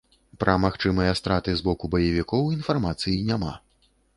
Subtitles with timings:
[0.43, 3.53] Пра магчымыя страты з боку баевікоў інфармацыі няма.